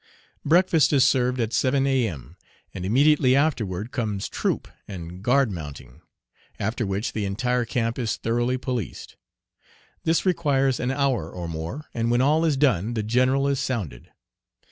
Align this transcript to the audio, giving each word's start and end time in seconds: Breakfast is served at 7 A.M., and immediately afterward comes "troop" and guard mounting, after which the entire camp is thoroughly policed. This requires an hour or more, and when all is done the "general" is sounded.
Breakfast 0.43 0.91
is 0.93 1.03
served 1.05 1.39
at 1.39 1.53
7 1.53 1.85
A.M., 1.85 2.35
and 2.73 2.85
immediately 2.87 3.35
afterward 3.35 3.91
comes 3.91 4.27
"troop" 4.27 4.67
and 4.87 5.21
guard 5.21 5.51
mounting, 5.51 6.01
after 6.59 6.87
which 6.87 7.13
the 7.13 7.23
entire 7.23 7.65
camp 7.65 7.99
is 7.99 8.17
thoroughly 8.17 8.57
policed. 8.57 9.15
This 10.03 10.25
requires 10.25 10.79
an 10.79 10.89
hour 10.89 11.29
or 11.29 11.47
more, 11.47 11.85
and 11.93 12.09
when 12.09 12.19
all 12.19 12.43
is 12.45 12.57
done 12.57 12.95
the 12.95 13.03
"general" 13.03 13.47
is 13.47 13.59
sounded. 13.59 14.09